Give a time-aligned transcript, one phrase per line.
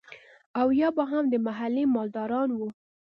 [0.59, 2.67] او يا به هم محلي مالداران وو.